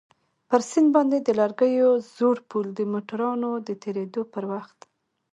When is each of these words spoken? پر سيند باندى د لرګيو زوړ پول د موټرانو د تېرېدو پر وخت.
پر 0.49 0.61
سيند 0.69 0.89
باندى 0.95 1.17
د 1.23 1.29
لرګيو 1.39 1.89
زوړ 2.15 2.37
پول 2.49 2.67
د 2.75 2.79
موټرانو 2.91 3.51
د 3.67 3.69
تېرېدو 3.83 4.21
پر 4.33 4.43
وخت. 4.51 4.79